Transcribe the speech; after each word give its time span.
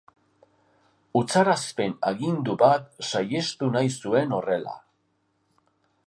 Utzarazpen 1.19 1.91
agindu 2.11 2.55
bat 2.63 2.89
saihestu 3.09 3.69
nahi 3.75 3.91
zuen 4.05 4.33
horrela. 4.39 4.73